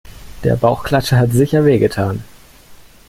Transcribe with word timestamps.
Der 0.43 0.55
Bauchklatscher 0.55 1.17
hat 1.19 1.31
sicher 1.31 1.63
wehgetan. 1.63 2.23